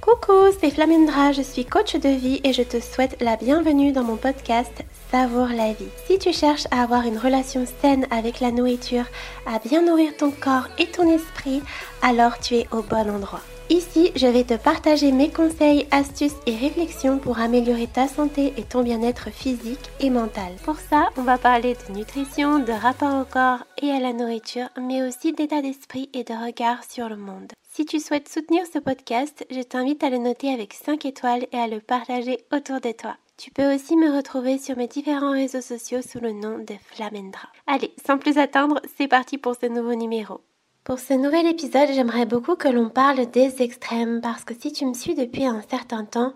[0.00, 4.04] Coucou, c'est Flamendra, je suis coach de vie et je te souhaite la bienvenue dans
[4.04, 4.72] mon podcast
[5.10, 5.88] Savoure la vie.
[6.06, 9.04] Si tu cherches à avoir une relation saine avec la nourriture,
[9.46, 11.62] à bien nourrir ton corps et ton esprit,
[12.02, 13.42] alors tu es au bon endroit.
[13.70, 18.62] Ici, je vais te partager mes conseils, astuces et réflexions pour améliorer ta santé et
[18.62, 20.54] ton bien-être physique et mental.
[20.64, 24.68] Pour ça, on va parler de nutrition, de rapport au corps et à la nourriture,
[24.80, 27.52] mais aussi d'état d'esprit et de regard sur le monde.
[27.70, 31.58] Si tu souhaites soutenir ce podcast, je t'invite à le noter avec 5 étoiles et
[31.58, 33.16] à le partager autour de toi.
[33.36, 37.48] Tu peux aussi me retrouver sur mes différents réseaux sociaux sous le nom de Flamendra.
[37.66, 40.40] Allez, sans plus attendre, c'est parti pour ce nouveau numéro.
[40.84, 44.86] Pour ce nouvel épisode, j'aimerais beaucoup que l'on parle des extrêmes parce que si tu
[44.86, 46.32] me suis depuis un certain temps,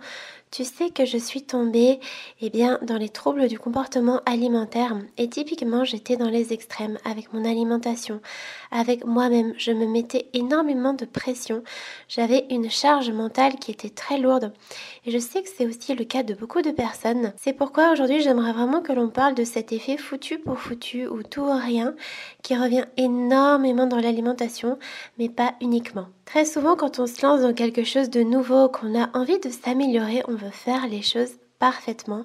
[0.50, 1.98] tu sais que je suis tombée
[2.42, 4.94] eh bien, dans les troubles du comportement alimentaire.
[5.16, 8.20] Et typiquement j'étais dans les extrêmes avec mon alimentation,
[8.70, 9.54] avec moi-même.
[9.56, 11.62] Je me mettais énormément de pression,
[12.06, 14.52] j'avais une charge mentale qui était très lourde
[15.04, 17.32] et je sais que c'est aussi le cas de beaucoup de personnes.
[17.36, 21.22] C'est pourquoi aujourd'hui j'aimerais vraiment que l'on parle de cet effet foutu pour foutu ou
[21.22, 21.94] tout ou rien
[22.42, 24.78] qui revient énormément dans l'alimentation
[25.18, 26.06] mais pas uniquement.
[26.24, 29.50] Très souvent, quand on se lance dans quelque chose de nouveau, qu'on a envie de
[29.50, 32.24] s'améliorer, on veut faire les choses parfaitement.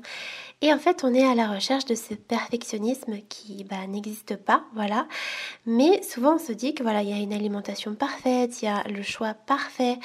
[0.61, 4.63] Et en fait, on est à la recherche de ce perfectionnisme qui bah, n'existe pas,
[4.73, 5.07] voilà.
[5.67, 8.67] Mais souvent, on se dit que voilà, il y a une alimentation parfaite, il y
[8.67, 9.99] a le choix parfait.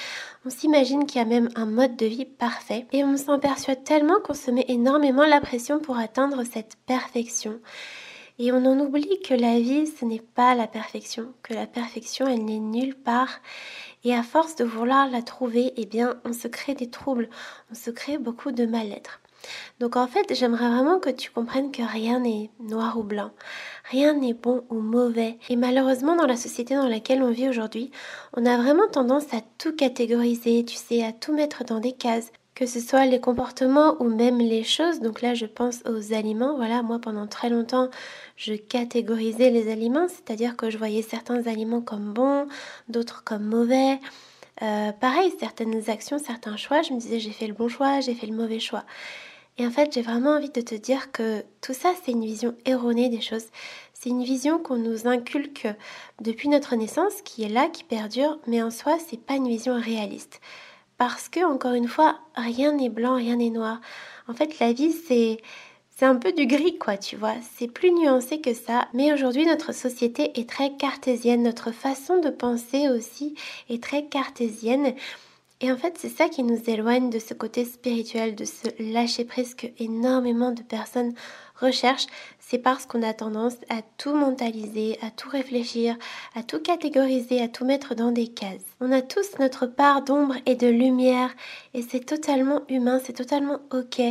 [0.44, 2.86] On s'imagine qu'il y a même un mode de vie parfait.
[2.92, 7.58] Et on s'en persuade tellement qu'on se met énormément la pression pour atteindre cette perfection.
[8.38, 12.26] Et on en oublie que la vie, ce n'est pas la perfection, que la perfection,
[12.26, 13.40] elle n'est nulle part.
[14.04, 17.30] Et à force de vouloir la trouver, eh bien, on se crée des troubles,
[17.70, 19.21] on se crée beaucoup de mal-être.
[19.80, 23.30] Donc en fait, j'aimerais vraiment que tu comprennes que rien n'est noir ou blanc,
[23.90, 25.38] rien n'est bon ou mauvais.
[25.48, 27.90] Et malheureusement, dans la société dans laquelle on vit aujourd'hui,
[28.36, 32.32] on a vraiment tendance à tout catégoriser, tu sais, à tout mettre dans des cases
[32.54, 35.00] que ce soit les comportements ou même les choses.
[35.00, 36.56] Donc là, je pense aux aliments.
[36.56, 37.88] Voilà, moi pendant très longtemps,
[38.36, 42.46] je catégorisais les aliments, c'est-à-dire que je voyais certains aliments comme bons,
[42.88, 43.98] d'autres comme mauvais.
[44.62, 48.14] Euh, pareil, certaines actions, certains choix, je me disais j'ai fait le bon choix, j'ai
[48.14, 48.84] fait le mauvais choix.
[49.62, 52.56] Et en fait, j'ai vraiment envie de te dire que tout ça, c'est une vision
[52.64, 53.46] erronée des choses.
[53.92, 55.68] C'est une vision qu'on nous inculque
[56.20, 59.80] depuis notre naissance, qui est là, qui perdure, mais en soi, c'est pas une vision
[59.80, 60.40] réaliste.
[60.98, 63.80] Parce que, encore une fois, rien n'est blanc, rien n'est noir.
[64.26, 65.38] En fait, la vie, c'est.
[65.94, 67.34] C'est un peu du gris, quoi, tu vois.
[67.54, 68.88] C'est plus nuancé que ça.
[68.94, 71.44] Mais aujourd'hui, notre société est très cartésienne.
[71.44, 73.36] Notre façon de penser aussi
[73.68, 74.94] est très cartésienne.
[75.64, 79.24] Et en fait, c'est ça qui nous éloigne de ce côté spirituel, de ce lâcher
[79.24, 81.14] prise que énormément de personnes
[81.54, 82.06] recherche,
[82.40, 85.96] c'est parce qu'on a tendance à tout mentaliser, à tout réfléchir,
[86.34, 88.64] à tout catégoriser, à tout mettre dans des cases.
[88.80, 91.30] On a tous notre part d'ombre et de lumière
[91.74, 94.02] et c'est totalement humain, c'est totalement ok.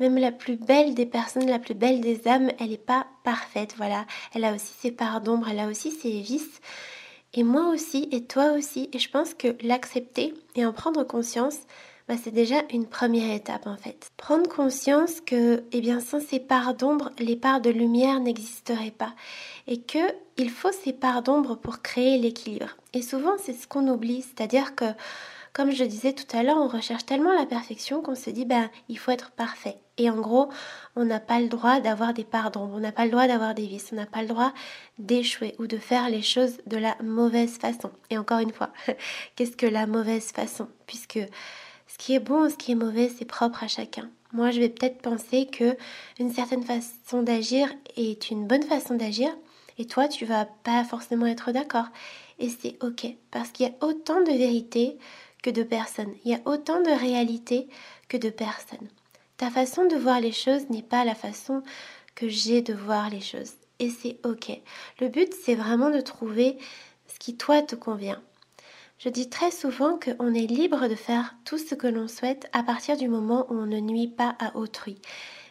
[0.00, 3.74] Même la plus belle des personnes, la plus belle des âmes, elle n'est pas parfaite,
[3.76, 4.06] voilà.
[4.34, 6.60] Elle a aussi ses parts d'ombre, elle a aussi ses vices.
[7.36, 11.58] Et moi aussi, et toi aussi, et je pense que l'accepter et en prendre conscience,
[12.08, 14.10] bah, c'est déjà une première étape en fait.
[14.16, 19.12] Prendre conscience que, eh bien, sans ces parts d'ombre, les parts de lumière n'existeraient pas
[19.66, 19.98] et que
[20.38, 22.76] il faut ces parts d'ombre pour créer l'équilibre.
[22.94, 24.86] Et souvent, c'est ce qu'on oublie, c'est-à-dire que
[25.56, 28.68] comme je disais tout à l'heure, on recherche tellement la perfection qu'on se dit ben
[28.90, 29.78] il faut être parfait.
[29.96, 30.50] Et en gros,
[30.96, 33.66] on n'a pas le droit d'avoir des d'ombre, on n'a pas le droit d'avoir des
[33.66, 34.52] vices, on n'a pas le droit
[34.98, 37.90] d'échouer ou de faire les choses de la mauvaise façon.
[38.10, 38.68] Et encore une fois,
[39.34, 40.68] qu'est-ce que la mauvaise façon?
[40.86, 41.20] Puisque
[41.86, 44.10] ce qui est bon, ce qui est mauvais, c'est propre à chacun.
[44.34, 45.74] Moi, je vais peut-être penser que
[46.20, 49.30] une certaine façon d'agir est une bonne façon d'agir,
[49.78, 51.86] et toi, tu vas pas forcément être d'accord.
[52.38, 54.98] Et c'est ok, parce qu'il y a autant de vérité
[55.46, 56.12] que de personnes.
[56.24, 57.68] Il y a autant de réalité
[58.08, 58.88] que de personnes.
[59.36, 61.62] Ta façon de voir les choses n'est pas la façon
[62.16, 63.52] que j'ai de voir les choses.
[63.78, 64.50] Et c'est ok.
[65.00, 66.58] Le but, c'est vraiment de trouver
[67.06, 68.20] ce qui toi te convient.
[68.98, 72.64] Je dis très souvent qu'on est libre de faire tout ce que l'on souhaite à
[72.64, 75.00] partir du moment où on ne nuit pas à autrui.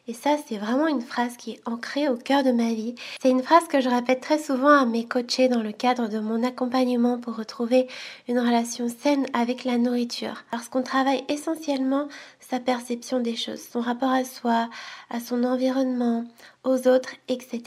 [0.08, 2.94] Et ça, c'est vraiment une phrase qui est ancrée au cœur de ma vie.
[3.20, 6.20] C'est une phrase que je répète très souvent à mes coachés dans le cadre de
[6.20, 7.88] mon accompagnement pour retrouver
[8.28, 10.44] une relation saine avec la nourriture.
[10.52, 12.08] Parce qu'on travaille essentiellement
[12.40, 14.70] sa perception des choses, son rapport à soi,
[15.10, 16.26] à son environnement,
[16.64, 17.62] aux autres, etc.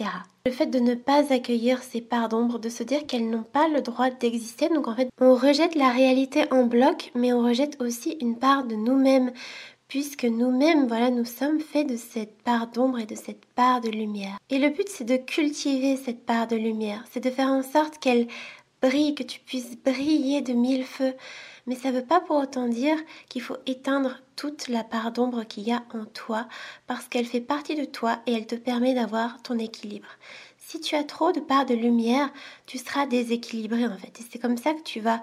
[0.47, 3.67] Le fait de ne pas accueillir ces parts d'ombre, de se dire qu'elles n'ont pas
[3.69, 7.83] le droit d'exister, donc en fait on rejette la réalité en bloc, mais on rejette
[7.83, 9.33] aussi une part de nous-mêmes,
[9.89, 13.89] puisque nous-mêmes, voilà, nous sommes faits de cette part d'ombre et de cette part de
[13.89, 14.39] lumière.
[14.51, 17.99] Et le but, c'est de cultiver cette part de lumière, c'est de faire en sorte
[17.99, 18.29] qu'elle
[18.83, 21.15] brille, que tu puisses briller de mille feux.
[21.67, 22.97] Mais ça ne veut pas pour autant dire
[23.29, 26.47] qu'il faut éteindre toute la part d'ombre qu'il y a en toi,
[26.87, 30.09] parce qu'elle fait partie de toi et elle te permet d'avoir ton équilibre.
[30.59, 32.31] Si tu as trop de part de lumière,
[32.67, 34.21] tu seras déséquilibré en fait.
[34.21, 35.23] Et c'est comme ça que tu vas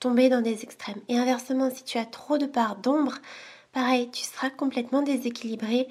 [0.00, 1.00] tomber dans des extrêmes.
[1.08, 3.18] Et inversement, si tu as trop de part d'ombre,
[3.72, 5.88] pareil, tu seras complètement déséquilibré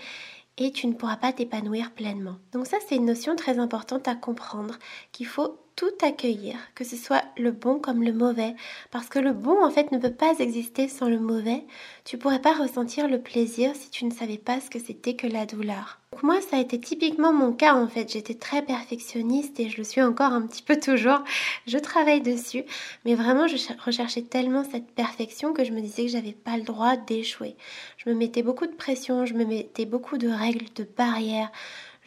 [0.57, 2.37] et tu ne pourras pas t'épanouir pleinement.
[2.51, 4.77] Donc ça, c'est une notion très importante à comprendre,
[5.19, 8.55] qu'il faut tout accueillir, que ce soit le bon comme le mauvais,
[8.89, 11.65] parce que le bon en fait ne peut pas exister sans le mauvais.
[12.05, 15.27] Tu pourrais pas ressentir le plaisir si tu ne savais pas ce que c'était que
[15.27, 15.99] la douleur.
[16.13, 18.09] Donc moi, ça a été typiquement mon cas en fait.
[18.09, 21.21] J'étais très perfectionniste et je le suis encore un petit peu toujours.
[21.67, 22.63] Je travaille dessus,
[23.03, 26.63] mais vraiment, je recherchais tellement cette perfection que je me disais que j'avais pas le
[26.63, 27.57] droit d'échouer.
[27.97, 31.51] Je me mettais beaucoup de pression, je me mettais beaucoup de règles, de barrières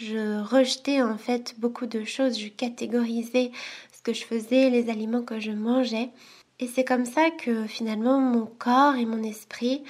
[0.03, 3.51] je rejetais en fait beaucoup de choses, je catégorisais
[3.93, 6.11] ce que je faisais, les aliments que je mangeais.
[6.59, 9.83] Et c'est comme ça que finalement mon corps et mon esprit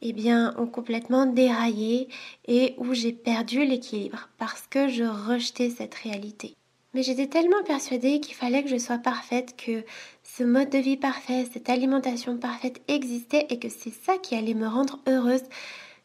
[0.00, 2.08] eh bien, ont complètement déraillé
[2.46, 6.54] et où j'ai perdu l'équilibre parce que je rejetais cette réalité.
[6.94, 9.84] Mais j'étais tellement persuadée qu'il fallait que je sois parfaite, que
[10.22, 14.54] ce mode de vie parfait, cette alimentation parfaite existait et que c'est ça qui allait
[14.54, 15.42] me rendre heureuse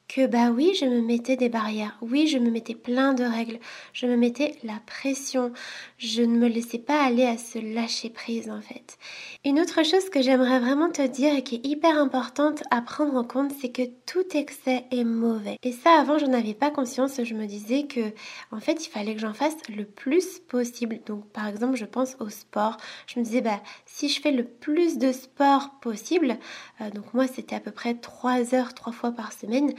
[0.07, 3.59] que bah oui, je me mettais des barrières, oui, je me mettais plein de règles,
[3.93, 5.51] je me mettais la pression,
[5.97, 8.97] je ne me laissais pas aller à se lâcher prise en fait.
[9.45, 13.15] Une autre chose que j'aimerais vraiment te dire et qui est hyper importante à prendre
[13.15, 15.57] en compte, c'est que tout excès est mauvais.
[15.63, 18.13] Et ça avant, j'en avais pas conscience, je me disais que
[18.51, 20.99] en fait, il fallait que j'en fasse le plus possible.
[21.05, 22.77] Donc par exemple, je pense au sport,
[23.07, 26.37] je me disais bah si je fais le plus de sport possible,
[26.81, 29.73] euh, donc moi c'était à peu près 3 heures trois fois par semaine,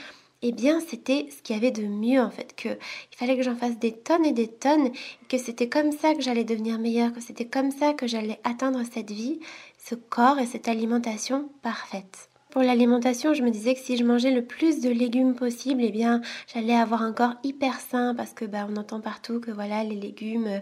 [0.44, 3.42] eh bien c'était ce qu'il y avait de mieux en fait, que il fallait que
[3.42, 4.90] j'en fasse des tonnes et des tonnes,
[5.28, 8.82] que c'était comme ça que j'allais devenir meilleure, que c'était comme ça que j'allais atteindre
[8.92, 9.40] cette vie,
[9.78, 12.28] ce corps et cette alimentation parfaite.
[12.50, 15.90] Pour l'alimentation, je me disais que si je mangeais le plus de légumes possible, eh
[15.90, 16.20] bien
[16.52, 19.96] j'allais avoir un corps hyper sain parce que bah on entend partout que voilà les
[19.96, 20.60] légumes euh,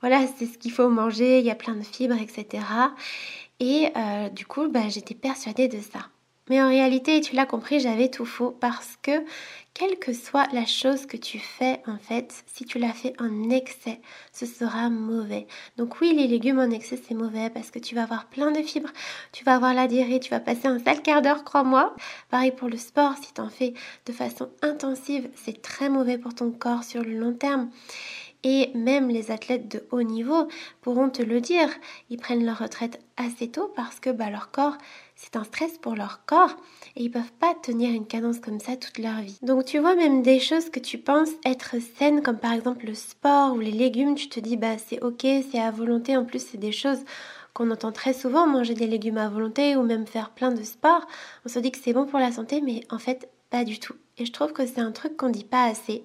[0.00, 2.62] voilà, c'est ce qu'il faut manger, il y a plein de fibres, etc.
[3.60, 6.10] Et euh, du coup, bah, j'étais persuadée de ça.
[6.48, 9.24] Mais en réalité, tu l'as compris, j'avais tout faux parce que
[9.74, 13.50] quelle que soit la chose que tu fais, en fait, si tu la fais en
[13.50, 14.00] excès,
[14.32, 15.46] ce sera mauvais.
[15.76, 18.62] Donc oui, les légumes en excès, c'est mauvais parce que tu vas avoir plein de
[18.62, 18.92] fibres,
[19.32, 21.94] tu vas avoir la diarrhée, tu vas passer un sale quart d'heure, crois-moi.
[22.30, 23.74] Pareil pour le sport, si tu en fais
[24.06, 27.68] de façon intensive, c'est très mauvais pour ton corps sur le long terme.
[28.44, 30.46] Et même les athlètes de haut niveau
[30.80, 31.68] pourront te le dire,
[32.10, 34.78] ils prennent leur retraite assez tôt parce que bah, leur corps
[35.16, 36.54] c'est un stress pour leur corps
[36.94, 39.38] et ils peuvent pas tenir une cadence comme ça toute leur vie.
[39.42, 42.94] Donc tu vois même des choses que tu penses être saines comme par exemple le
[42.94, 46.16] sport ou les légumes, tu te dis bah c'est ok, c'est à volonté.
[46.16, 47.02] En plus c'est des choses
[47.54, 51.06] qu'on entend très souvent, manger des légumes à volonté ou même faire plein de sport.
[51.46, 53.94] On se dit que c'est bon pour la santé mais en fait pas du tout.
[54.18, 56.04] Et je trouve que c'est un truc qu'on dit pas assez.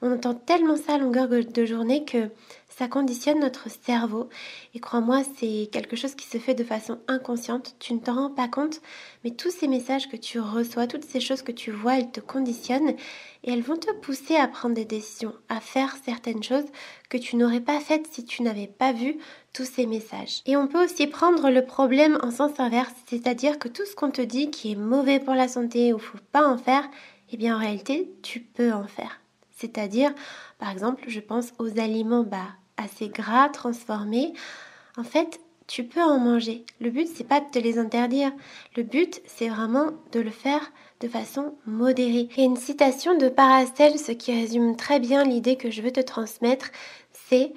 [0.00, 2.30] On entend tellement ça à longueur de journée que
[2.68, 4.28] ça conditionne notre cerveau.
[4.72, 7.74] Et crois-moi, c'est quelque chose qui se fait de façon inconsciente.
[7.80, 8.80] Tu ne t'en rends pas compte,
[9.24, 12.20] mais tous ces messages que tu reçois, toutes ces choses que tu vois, elles te
[12.20, 12.94] conditionnent
[13.42, 16.66] et elles vont te pousser à prendre des décisions, à faire certaines choses
[17.08, 19.16] que tu n'aurais pas faites si tu n'avais pas vu
[19.52, 20.42] tous ces messages.
[20.46, 24.12] Et on peut aussi prendre le problème en sens inverse, c'est-à-dire que tout ce qu'on
[24.12, 26.88] te dit qui est mauvais pour la santé ou faut pas en faire,
[27.32, 29.20] eh bien en réalité, tu peux en faire.
[29.58, 30.14] C'est-à-dire,
[30.58, 34.32] par exemple, je pense aux aliments bas, assez gras, transformés,
[34.96, 36.64] en fait, tu peux en manger.
[36.80, 38.32] Le but, c'est pas de te les interdire.
[38.76, 42.28] Le but, c'est vraiment de le faire de façon modérée.
[42.36, 46.00] Et une citation de Paracel, ce qui résume très bien l'idée que je veux te
[46.00, 46.70] transmettre,
[47.12, 47.52] c'est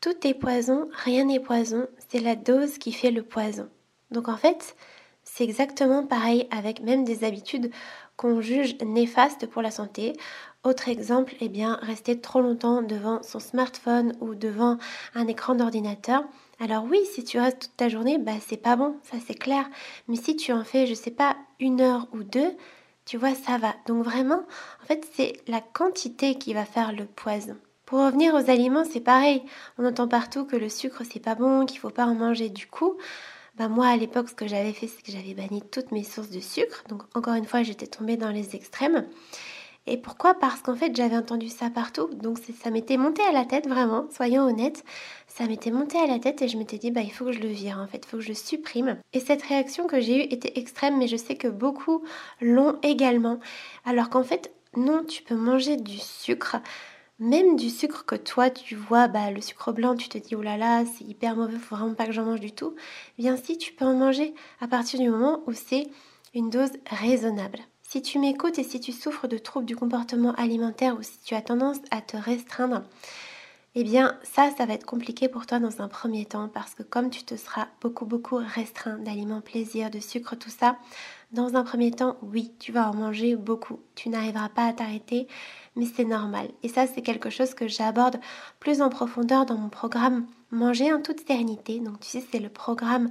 [0.00, 3.68] tout est poison, rien n'est poison, c'est la dose qui fait le poison.
[4.10, 4.76] Donc en fait,
[5.24, 7.70] c'est exactement pareil avec même des habitudes
[8.16, 10.12] qu'on juge néfastes pour la santé.
[10.66, 14.78] Autre exemple, eh bien, rester trop longtemps devant son smartphone ou devant
[15.14, 16.24] un écran d'ordinateur.
[16.58, 19.70] Alors oui, si tu restes toute ta journée, bah c'est pas bon, ça c'est clair.
[20.08, 22.50] Mais si tu en fais, je sais pas, une heure ou deux,
[23.04, 23.76] tu vois, ça va.
[23.86, 24.42] Donc vraiment,
[24.82, 27.56] en fait, c'est la quantité qui va faire le poison.
[27.84, 29.44] Pour revenir aux aliments, c'est pareil.
[29.78, 32.48] On entend partout que le sucre c'est pas bon, qu'il faut pas en manger.
[32.48, 32.96] Du coup,
[33.56, 36.30] bah moi à l'époque, ce que j'avais fait, c'est que j'avais banni toutes mes sources
[36.30, 36.82] de sucre.
[36.88, 39.06] Donc encore une fois, j'étais tombée dans les extrêmes.
[39.86, 40.34] Et pourquoi?
[40.34, 42.08] Parce qu'en fait, j'avais entendu ça partout.
[42.14, 44.84] Donc ça m'était monté à la tête, vraiment, soyons honnêtes.
[45.28, 47.40] Ça m'était monté à la tête et je m'étais dit, bah il faut que je
[47.40, 48.96] le vire, en fait, il faut que je le supprime.
[49.12, 52.02] Et cette réaction que j'ai eue était extrême, mais je sais que beaucoup
[52.40, 53.38] l'ont également.
[53.84, 56.56] Alors qu'en fait, non, tu peux manger du sucre
[57.18, 60.42] même du sucre que toi tu vois, bah, le sucre blanc, tu te dis oh
[60.42, 62.74] là là, c'est hyper mauvais, faut vraiment pas que j'en mange du tout.
[63.18, 65.88] Eh bien si tu peux en manger à partir du moment où c'est
[66.34, 67.60] une dose raisonnable.
[67.88, 71.36] Si tu m'écoutes et si tu souffres de troubles du comportement alimentaire ou si tu
[71.36, 72.82] as tendance à te restreindre,
[73.76, 76.82] eh bien ça, ça va être compliqué pour toi dans un premier temps parce que
[76.82, 80.78] comme tu te seras beaucoup beaucoup restreint d'aliments plaisir, de sucre, tout ça,
[81.30, 83.78] dans un premier temps, oui, tu vas en manger beaucoup.
[83.94, 85.28] Tu n'arriveras pas à t'arrêter,
[85.76, 86.48] mais c'est normal.
[86.64, 88.18] Et ça, c'est quelque chose que j'aborde
[88.58, 91.80] plus en profondeur dans mon programme Manger en toute sérénité.
[91.80, 93.10] Donc tu sais, c'est le programme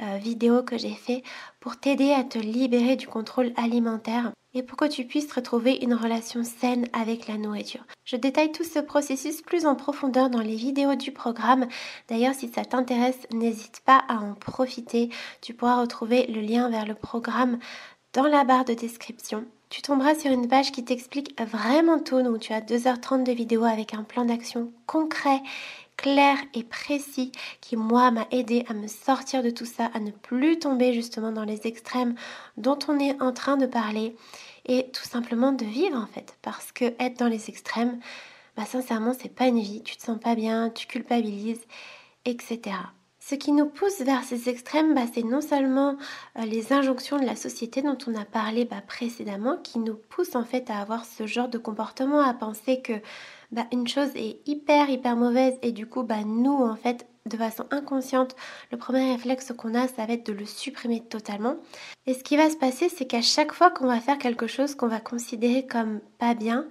[0.00, 1.22] euh, vidéo que j'ai fait
[1.60, 5.94] pour t'aider à te libérer du contrôle alimentaire et pour que tu puisses retrouver une
[5.94, 7.84] relation saine avec la nourriture.
[8.04, 11.66] Je détaille tout ce processus plus en profondeur dans les vidéos du programme.
[12.08, 15.10] D'ailleurs, si ça t'intéresse, n'hésite pas à en profiter.
[15.42, 17.58] Tu pourras retrouver le lien vers le programme
[18.14, 19.44] dans la barre de description.
[19.68, 23.64] Tu tomberas sur une page qui t'explique vraiment tout, donc tu as 2h30 de vidéo
[23.64, 25.42] avec un plan d'action concret
[25.96, 30.10] clair et précis qui, moi, m'a aidé à me sortir de tout ça, à ne
[30.10, 32.14] plus tomber justement dans les extrêmes
[32.56, 34.16] dont on est en train de parler
[34.66, 36.36] et tout simplement de vivre en fait.
[36.42, 38.00] Parce que être dans les extrêmes,
[38.56, 39.82] bah, sincèrement, c'est pas une vie.
[39.82, 41.66] Tu te sens pas bien, tu culpabilises,
[42.24, 42.76] etc.
[43.28, 45.96] Ce qui nous pousse vers ces extrêmes, bah, c'est non seulement
[46.38, 50.36] euh, les injonctions de la société dont on a parlé bah, précédemment, qui nous poussent
[50.36, 52.92] en fait à avoir ce genre de comportement, à penser que
[53.50, 57.36] bah, une chose est hyper hyper mauvaise et du coup bah, nous en fait de
[57.36, 58.36] façon inconsciente,
[58.70, 61.56] le premier réflexe qu'on a, ça va être de le supprimer totalement.
[62.06, 64.76] Et ce qui va se passer, c'est qu'à chaque fois qu'on va faire quelque chose
[64.76, 66.68] qu'on va considérer comme pas bien,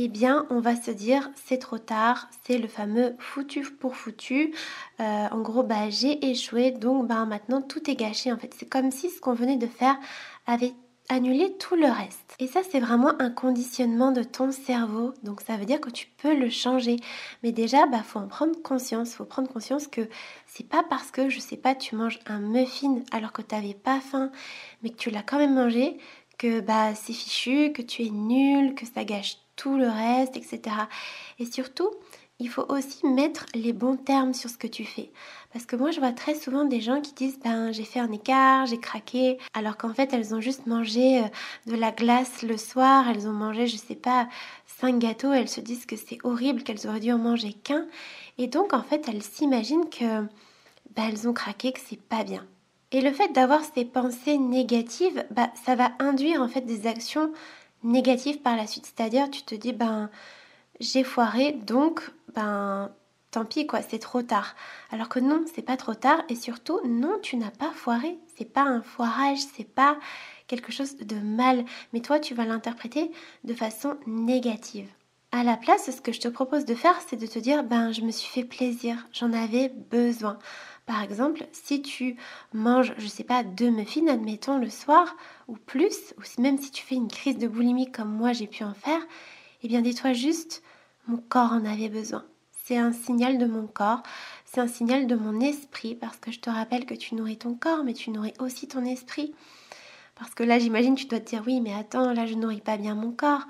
[0.00, 4.54] eh bien, on va se dire c'est trop tard, c'est le fameux foutu pour foutu.
[5.00, 8.30] Euh, en gros, bah, j'ai échoué, donc bah, maintenant tout est gâché.
[8.32, 9.96] En fait, c'est comme si ce qu'on venait de faire
[10.46, 10.74] avait
[11.08, 12.34] annuler tout le reste.
[12.38, 15.14] Et ça, c'est vraiment un conditionnement de ton cerveau.
[15.22, 16.96] Donc, ça veut dire que tu peux le changer.
[17.42, 19.14] Mais déjà, bah, faut en prendre conscience.
[19.14, 20.08] Faut prendre conscience que
[20.46, 23.74] c'est pas parce que, je sais pas, tu manges un muffin alors que tu n'avais
[23.74, 24.30] pas faim,
[24.82, 25.98] mais que tu l'as quand même mangé,
[26.38, 30.60] que bah, c'est fichu, que tu es nul, que ça gâche tout le reste, etc.
[31.38, 31.90] Et surtout,
[32.40, 35.10] il faut aussi mettre les bons termes sur ce que tu fais.
[35.52, 38.12] Parce que moi, je vois très souvent des gens qui disent ben j'ai fait un
[38.12, 41.28] écart, j'ai craqué, alors qu'en fait elles ont juste mangé euh,
[41.66, 44.28] de la glace le soir, elles ont mangé, je sais pas,
[44.66, 47.86] cinq gâteaux, elles se disent que c'est horrible, qu'elles auraient dû en manger qu'un,
[48.38, 50.22] et donc en fait elles s'imaginent que
[50.94, 52.46] ben, elles ont craqué, que c'est pas bien.
[52.92, 57.32] Et le fait d'avoir ces pensées négatives, bah, ça va induire en fait des actions
[57.82, 58.86] négatives par la suite.
[58.86, 60.10] C'est-à-dire, tu te dis, ben,
[60.80, 62.90] j'ai foiré, donc ben
[63.30, 64.54] tant pis quoi, c'est trop tard.
[64.90, 68.18] Alors que non, c'est pas trop tard et surtout non, tu n'as pas foiré.
[68.36, 69.98] C'est pas un foirage, c'est pas
[70.46, 73.10] quelque chose de mal, mais toi tu vas l'interpréter
[73.44, 74.88] de façon négative.
[75.30, 77.92] À la place, ce que je te propose de faire, c'est de te dire ben
[77.92, 80.38] je me suis fait plaisir, j'en avais besoin.
[80.88, 82.16] Par exemple, si tu
[82.54, 85.16] manges, je sais pas, deux muffins, admettons, le soir,
[85.46, 88.64] ou plus, ou même si tu fais une crise de boulimie comme moi j'ai pu
[88.64, 89.02] en faire,
[89.62, 90.62] eh bien dis-toi juste,
[91.06, 92.24] mon corps en avait besoin.
[92.64, 94.02] C'est un signal de mon corps,
[94.46, 97.52] c'est un signal de mon esprit, parce que je te rappelle que tu nourris ton
[97.52, 99.34] corps, mais tu nourris aussi ton esprit.
[100.14, 102.78] Parce que là, j'imagine, tu dois te dire, oui, mais attends, là, je nourris pas
[102.78, 103.44] bien mon corps.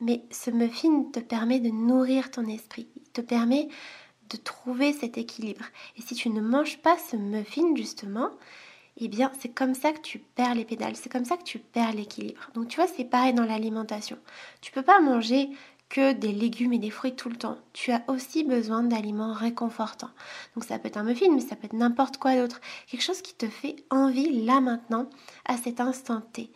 [0.00, 3.68] Mais ce muffin te permet de nourrir ton esprit, il te permet
[4.30, 5.64] de trouver cet équilibre.
[5.96, 8.30] Et si tu ne manges pas ce muffin, justement,
[8.98, 11.58] eh bien, c'est comme ça que tu perds les pédales, c'est comme ça que tu
[11.58, 12.50] perds l'équilibre.
[12.54, 14.18] Donc, tu vois, c'est pareil dans l'alimentation.
[14.60, 15.50] Tu peux pas manger
[15.88, 17.58] que des légumes et des fruits tout le temps.
[17.72, 20.10] Tu as aussi besoin d'aliments réconfortants.
[20.54, 22.60] Donc ça peut être un muffin, mais ça peut être n'importe quoi d'autre.
[22.86, 25.08] Quelque chose qui te fait envie là maintenant,
[25.46, 26.52] à cet instant T.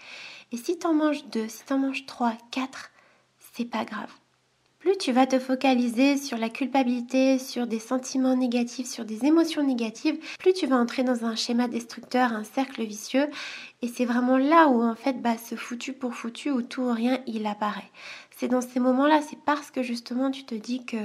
[0.53, 2.91] Et si tu en manges deux, si tu en manges trois, quatre,
[3.55, 4.13] c'est pas grave.
[4.83, 9.63] Plus tu vas te focaliser sur la culpabilité, sur des sentiments négatifs, sur des émotions
[9.63, 13.29] négatives, plus tu vas entrer dans un schéma destructeur, un cercle vicieux.
[13.81, 16.93] Et c'est vraiment là où en fait bah, ce foutu pour foutu ou tout ou
[16.93, 17.91] rien il apparaît
[18.43, 20.97] c'est dans ces moments-là, c'est parce que justement tu te dis que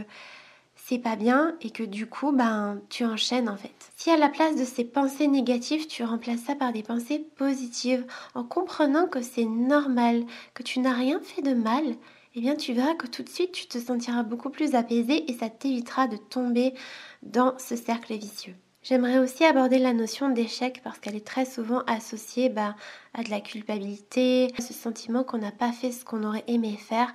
[0.76, 3.76] c'est pas bien et que du coup ben tu enchaînes en fait.
[3.96, 8.08] Si à la place de ces pensées négatives, tu remplaces ça par des pensées positives
[8.34, 10.24] en comprenant que c'est normal,
[10.56, 11.84] que tu n'as rien fait de mal,
[12.38, 15.34] eh bien tu verras que tout de suite tu te sentiras beaucoup plus apaisé et
[15.34, 16.76] ça t'évitera de tomber
[17.24, 18.54] dans ce cercle vicieux.
[18.84, 22.76] J'aimerais aussi aborder la notion d'échec parce qu'elle est très souvent associée bah,
[23.16, 26.78] à de la culpabilité, à ce sentiment qu'on n'a pas fait ce qu'on aurait aimé
[26.78, 27.12] faire.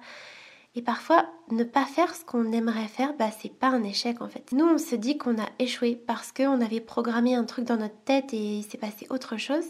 [0.74, 4.28] Et parfois, ne pas faire ce qu'on aimerait faire, bah, c'est pas un échec en
[4.28, 4.50] fait.
[4.50, 8.02] Nous, on se dit qu'on a échoué parce qu'on avait programmé un truc dans notre
[8.04, 9.66] tête et il s'est passé autre chose.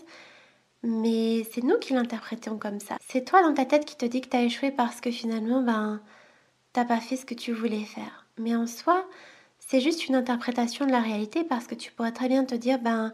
[0.83, 2.97] Mais c'est nous qui l'interprétons comme ça.
[3.07, 5.63] C'est toi dans ta tête qui te dis que tu as échoué parce que finalement,
[5.63, 6.01] ben,
[6.73, 8.27] t'as pas fait ce que tu voulais faire.
[8.39, 9.07] Mais en soi,
[9.59, 12.79] c'est juste une interprétation de la réalité parce que tu pourrais très bien te dire,
[12.81, 13.13] ben,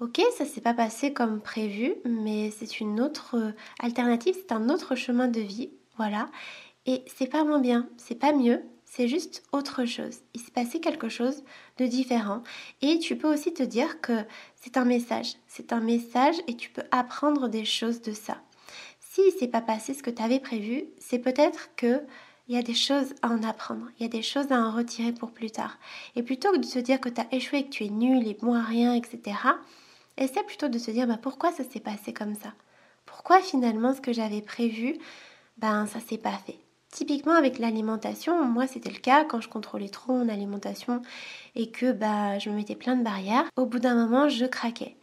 [0.00, 4.68] ok, ça s'est pas passé comme prévu, mais c'est une autre euh, alternative, c'est un
[4.68, 6.28] autre chemin de vie, voilà.
[6.86, 10.20] Et c'est pas moins bien, c'est pas mieux, c'est juste autre chose.
[10.34, 11.44] Il s'est passé quelque chose
[11.78, 12.42] de différent.
[12.82, 14.24] Et tu peux aussi te dire que
[14.60, 15.34] c'est un message.
[15.48, 18.38] C'est un message et tu peux apprendre des choses de ça.
[19.00, 22.02] Si il s'est pas passé ce que tu avais prévu, c'est peut-être que
[22.48, 24.72] il y a des choses à en apprendre, il y a des choses à en
[24.72, 25.78] retirer pour plus tard.
[26.16, 28.34] Et plutôt que de te dire que tu as échoué, que tu es nul et
[28.34, 29.36] bon à rien, etc.,
[30.16, 32.52] essaie plutôt de te dire bah, pourquoi ça s'est passé comme ça?
[33.06, 34.96] Pourquoi finalement ce que j'avais prévu,
[35.58, 36.58] ben ça s'est pas fait?
[36.90, 41.02] Typiquement avec l'alimentation, moi c'était le cas quand je contrôlais trop mon alimentation
[41.54, 43.44] et que bah, je me mettais plein de barrières.
[43.56, 44.96] Au bout d'un moment, je craquais.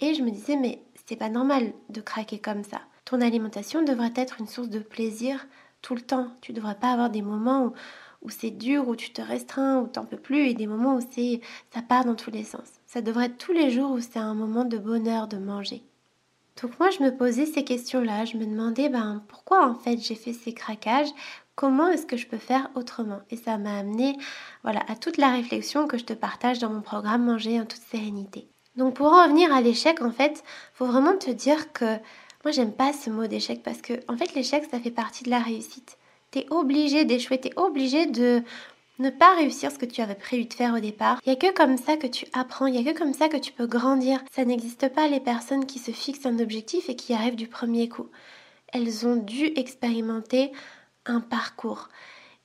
[0.00, 2.80] Et je me disais mais c'est pas normal de craquer comme ça.
[3.04, 5.46] Ton alimentation devrait être une source de plaisir
[5.82, 6.32] tout le temps.
[6.40, 7.72] Tu devrais pas avoir des moments
[8.22, 11.00] où, c'est dur, où tu te restreins, où t'en peux plus et des moments où
[11.12, 11.40] c'est
[11.72, 12.66] ça part dans tous les sens.
[12.86, 15.82] Ça devrait être tous les jours où c'est un moment de bonheur de manger.
[16.62, 18.24] Donc moi, je me posais ces questions-là.
[18.24, 21.10] Je me demandais ben, pourquoi en fait j'ai fait ces craquages,
[21.54, 23.20] comment est-ce que je peux faire autrement?
[23.30, 24.16] Et ça m'a amené
[24.62, 27.80] voilà, à toute la réflexion que je te partage dans mon programme Manger en toute
[27.80, 28.48] sérénité.
[28.76, 30.44] Donc pour en revenir à l'échec, en fait,
[30.74, 31.96] faut vraiment te dire que
[32.44, 35.30] moi j'aime pas ce mot d'échec parce que en fait l'échec ça fait partie de
[35.30, 35.96] la réussite.
[36.30, 38.42] Tu es obligé d'échouer, tu es obligé de
[38.98, 41.20] ne pas réussir ce que tu avais prévu de faire au départ.
[41.24, 43.28] Il n'y a que comme ça que tu apprends, il n'y a que comme ça
[43.28, 44.20] que tu peux grandir.
[44.34, 47.88] Ça n'existe pas les personnes qui se fixent un objectif et qui arrivent du premier
[47.88, 48.08] coup.
[48.72, 50.52] Elles ont dû expérimenter
[51.04, 51.88] un parcours.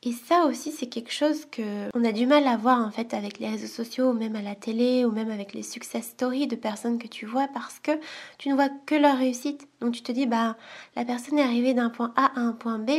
[0.04, 3.14] Et ça aussi, c'est quelque chose que on a du mal à voir en fait
[3.14, 6.48] avec les réseaux sociaux, ou même à la télé, ou même avec les success stories
[6.48, 7.92] de personnes que tu vois, parce que
[8.40, 9.68] tu ne vois que leur réussite.
[9.80, 10.58] Donc tu te dis, bah,
[10.96, 12.90] la personne est arrivée d'un point A à un point B,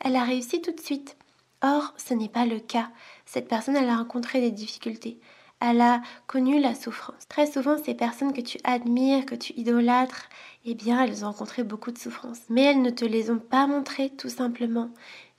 [0.00, 1.16] elle a réussi tout de suite.
[1.62, 2.90] Or, ce n'est pas le cas.
[3.26, 5.18] Cette personne, elle a rencontré des difficultés.
[5.60, 7.26] Elle a connu la souffrance.
[7.28, 10.28] Très souvent, ces personnes que tu admires, que tu idolâtres,
[10.64, 12.42] eh bien, elles ont rencontré beaucoup de souffrances.
[12.48, 14.90] Mais elles ne te les ont pas montrées, tout simplement.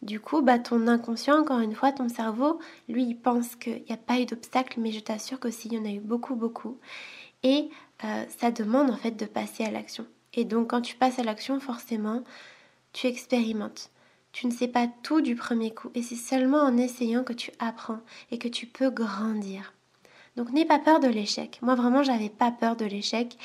[0.01, 3.93] Du coup, bah, ton inconscient, encore une fois, ton cerveau, lui, il pense qu'il n'y
[3.93, 6.77] a pas eu d'obstacle, mais je t'assure qu'aussi, il y en a eu beaucoup, beaucoup.
[7.43, 7.69] Et
[8.03, 10.05] euh, ça demande en fait de passer à l'action.
[10.33, 12.23] Et donc, quand tu passes à l'action, forcément,
[12.93, 13.89] tu expérimentes.
[14.39, 17.51] Tu ne sais pas tout du premier coup et c'est seulement en essayant que tu
[17.59, 17.99] apprends
[18.31, 19.73] et que tu peux grandir.
[20.37, 21.59] Donc n'aie pas peur de l'échec.
[21.61, 23.37] Moi vraiment j'avais pas peur de l'échec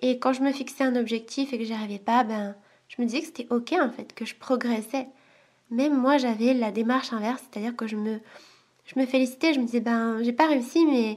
[0.00, 2.56] et quand je me fixais un objectif et que j'y arrivais pas, ben
[2.88, 5.06] je me disais que c'était ok en fait, que je progressais.
[5.70, 8.18] Même moi j'avais la démarche inverse, c'est-à-dire que je me
[8.84, 11.14] je me félicitais, je me disais ben j'ai pas réussi mais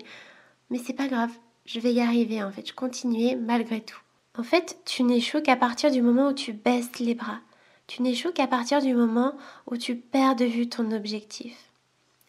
[0.69, 1.31] mais c'est pas grave,
[1.65, 4.01] je vais y arriver en fait, je continuais malgré tout.
[4.38, 7.39] En fait, tu n'échoues qu'à partir du moment où tu baisses les bras.
[7.88, 9.34] Tu n'échoues qu'à partir du moment
[9.67, 11.56] où tu perds de vue ton objectif.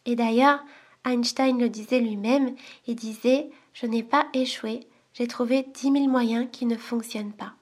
[0.04, 0.62] Et d'ailleurs,
[1.04, 2.54] Einstein le disait lui-même,
[2.86, 7.54] il disait Je n'ai pas échoué, j'ai trouvé dix mille moyens qui ne fonctionnent pas.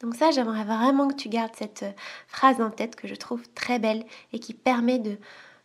[0.00, 1.84] Donc ça, j'aimerais vraiment que tu gardes cette
[2.26, 5.16] phrase en tête que je trouve très belle et qui permet de,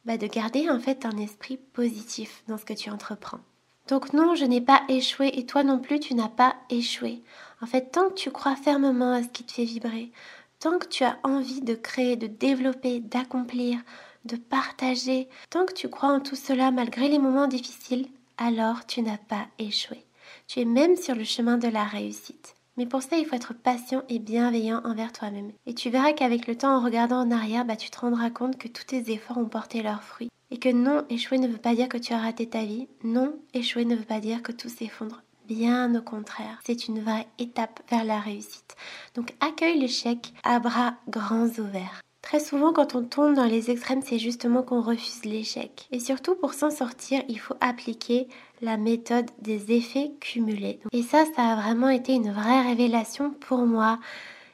[0.05, 3.39] bah, de garder en fait un esprit positif dans ce que tu entreprends.
[3.87, 7.23] Donc non, je n'ai pas échoué et toi non plus, tu n'as pas échoué.
[7.61, 10.11] En fait, tant que tu crois fermement à ce qui te fait vibrer,
[10.59, 13.77] Tant que tu as envie de créer, de développer, d'accomplir,
[14.25, 19.03] de partager, tant que tu crois en tout cela malgré les moments difficiles, alors tu
[19.03, 20.03] n'as pas échoué.
[20.47, 22.55] Tu es même sur le chemin de la réussite.
[22.75, 25.51] Mais pour ça, il faut être patient et bienveillant envers toi-même.
[25.67, 28.57] Et tu verras qu'avec le temps, en regardant en arrière, bah, tu te rendras compte
[28.57, 30.29] que tous tes efforts ont porté leurs fruits.
[30.49, 32.87] Et que non, échouer ne veut pas dire que tu as raté ta vie.
[33.03, 35.21] Non, échouer ne veut pas dire que tout s'effondre.
[35.47, 38.75] Bien au contraire, c'est une vraie étape vers la réussite.
[39.15, 42.01] Donc accueille l'échec à bras grands ouverts.
[42.21, 45.87] Très souvent, quand on tombe dans les extrêmes, c'est justement qu'on refuse l'échec.
[45.93, 48.27] Et surtout, pour s'en sortir, il faut appliquer
[48.61, 50.81] la méthode des effets cumulés.
[50.91, 53.99] Et ça, ça a vraiment été une vraie révélation pour moi.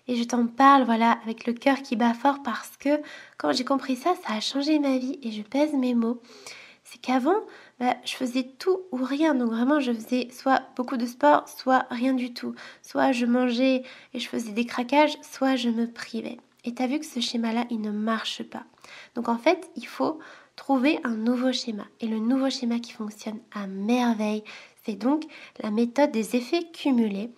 [0.08, 3.02] Et je t'en parle, voilà, avec le cœur qui bat fort parce que
[3.40, 6.22] quand j'ai compris ça, ça a changé ma vie et je pèse mes mots.
[6.94, 7.42] C'est qu'avant,
[7.80, 9.34] bah, je faisais tout ou rien.
[9.34, 12.54] Donc vraiment, je faisais soit beaucoup de sport, soit rien du tout.
[12.84, 13.82] Soit je mangeais
[14.14, 16.38] et je faisais des craquages, soit je me privais.
[16.66, 18.66] Et tu as vu que ce schéma-là, il ne marche pas.
[19.16, 20.20] Donc en fait, il faut
[20.56, 21.86] trouver un nouveau schéma.
[22.00, 24.44] Et le nouveau schéma qui fonctionne à merveille,
[24.86, 25.24] c'est donc
[25.64, 27.32] la méthode des effets cumulés.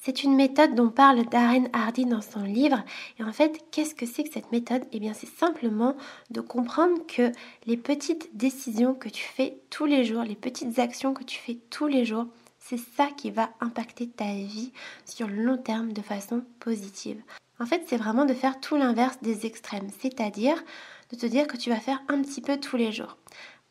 [0.00, 2.82] C'est une méthode dont parle Darren Hardy dans son livre.
[3.18, 4.84] Et en fait, qu'est-ce que c'est que cette méthode?
[4.92, 5.96] Eh bien, c'est simplement
[6.30, 7.32] de comprendre que
[7.66, 11.58] les petites décisions que tu fais tous les jours, les petites actions que tu fais
[11.68, 12.26] tous les jours,
[12.60, 14.72] c'est ça qui va impacter ta vie
[15.04, 17.20] sur le long terme de façon positive.
[17.60, 20.62] En fait, c'est vraiment de faire tout l'inverse des extrêmes, c'est-à-dire
[21.10, 23.16] de te dire que tu vas faire un petit peu tous les jours.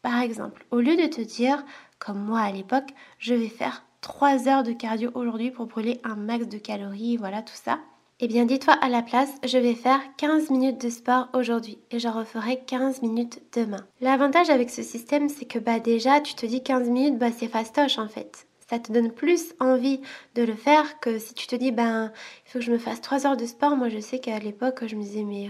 [0.01, 1.63] Par exemple, au lieu de te dire,
[1.99, 6.15] comme moi à l'époque, je vais faire 3 heures de cardio aujourd'hui pour brûler un
[6.15, 7.79] max de calories, voilà tout ça.
[8.21, 11.99] Eh bien, dis-toi à la place, je vais faire 15 minutes de sport aujourd'hui et
[11.99, 13.85] j'en referai 15 minutes demain.
[13.99, 17.49] L'avantage avec ce système, c'est que bah déjà, tu te dis 15 minutes, bah c'est
[17.49, 18.47] fastoche en fait.
[18.69, 19.99] Ça te donne plus envie
[20.35, 22.13] de le faire que si tu te dis, ben,
[22.45, 23.75] il faut que je me fasse 3 heures de sport.
[23.75, 25.49] Moi, je sais qu'à l'époque, je me disais, mais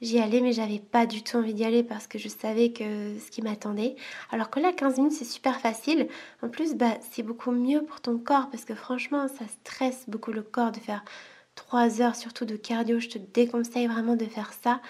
[0.00, 3.18] J'y allais, mais j'avais pas du tout envie d'y aller parce que je savais que
[3.18, 3.96] ce qui m'attendait.
[4.30, 6.06] Alors que là, 15 minutes, c'est super facile.
[6.40, 10.30] En plus, bah, c'est beaucoup mieux pour ton corps parce que franchement, ça stresse beaucoup
[10.30, 11.04] le corps de faire
[11.56, 13.00] 3 heures, surtout de cardio.
[13.00, 14.80] Je te déconseille vraiment de faire ça.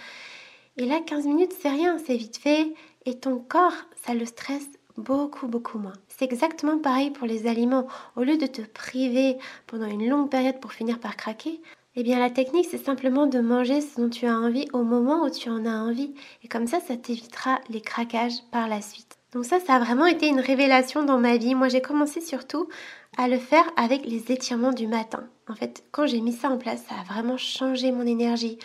[0.76, 2.74] Et là, 15 minutes, c'est rien, c'est vite fait.
[3.06, 3.72] Et ton corps,
[4.04, 4.68] ça le stresse
[4.98, 5.94] beaucoup, beaucoup moins.
[6.08, 7.86] C'est exactement pareil pour les aliments.
[8.16, 11.62] Au lieu de te priver pendant une longue période pour finir par craquer,
[12.00, 15.24] eh bien, la technique, c'est simplement de manger ce dont tu as envie au moment
[15.24, 16.14] où tu en as envie.
[16.44, 19.18] Et comme ça, ça t'évitera les craquages par la suite.
[19.32, 21.56] Donc ça, ça a vraiment été une révélation dans ma vie.
[21.56, 22.68] Moi, j'ai commencé surtout
[23.16, 25.24] à le faire avec les étirements du matin.
[25.48, 28.60] En fait, quand j'ai mis ça en place, ça a vraiment changé mon énergie.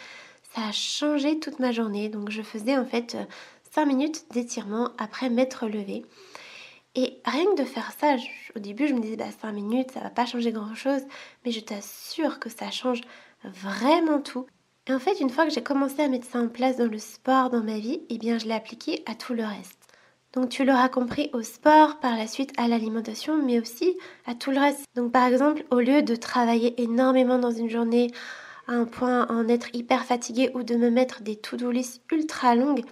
[0.53, 2.09] Ça a changé toute ma journée.
[2.09, 3.17] Donc, je faisais en fait
[3.71, 6.05] 5 minutes d'étirement après m'être levée.
[6.95, 8.15] Et rien que de faire ça,
[8.55, 11.01] au début je me disais bah 5 minutes, ça va pas changer grand chose,
[11.43, 13.01] mais je t'assure que ça change
[13.43, 14.45] vraiment tout.
[14.87, 16.99] Et en fait, une fois que j'ai commencé à mettre ça en place dans le
[16.99, 19.79] sport, dans ma vie, eh bien je l'ai appliqué à tout le reste.
[20.33, 24.51] Donc tu l'auras compris au sport, par la suite à l'alimentation, mais aussi à tout
[24.51, 24.85] le reste.
[24.95, 28.11] Donc par exemple, au lieu de travailler énormément dans une journée
[28.67, 32.55] à un point en être hyper fatigué ou de me mettre des to-do list ultra
[32.55, 32.83] longues,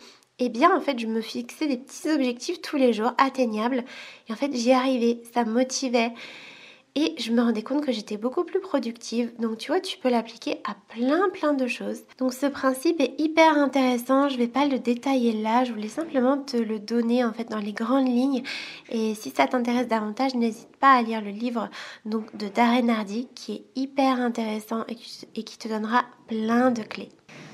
[0.44, 3.84] eh bien en fait je me fixais des petits objectifs tous les jours atteignables
[4.28, 6.12] et en fait j'y arrivais, ça me motivait
[6.96, 9.32] et je me rendais compte que j'étais beaucoup plus productive.
[9.40, 12.02] Donc tu vois, tu peux l'appliquer à plein plein de choses.
[12.18, 16.38] Donc ce principe est hyper intéressant, je vais pas le détailler là, je voulais simplement
[16.38, 18.42] te le donner en fait dans les grandes lignes
[18.90, 21.70] et si ça t'intéresse davantage, n'hésite pas à lire le livre
[22.06, 27.10] donc de Darren Hardy qui est hyper intéressant et qui te donnera plein de clés.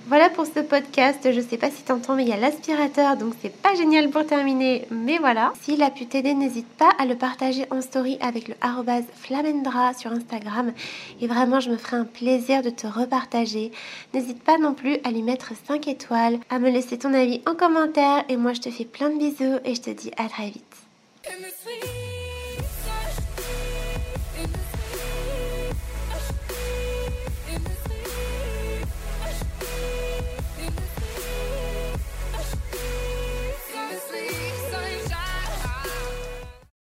[0.08, 1.30] Voilà pour ce podcast.
[1.30, 4.26] Je sais pas si t'entends, mais il y a l'aspirateur, donc c'est pas génial pour
[4.26, 5.52] terminer, mais voilà.
[5.62, 8.56] S'il a pu t'aider, n'hésite pas à le partager en story avec le
[9.16, 10.72] flamendra sur Instagram.
[11.20, 13.74] Et vraiment, je me ferai un plaisir de te repartager.
[14.14, 17.56] N'hésite pas non plus à lui mettre 5 étoiles, à me laisser ton avis en
[17.56, 18.24] commentaire.
[18.30, 22.07] Et moi, je te fais plein de bisous et je te dis à très vite.